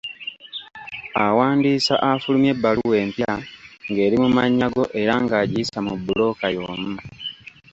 [1.25, 3.33] Awandiisa afulumya ebbaluwa empya
[3.89, 6.93] ng'eri mu mannya go era ng'agiyisa mu bbulooka y'omu.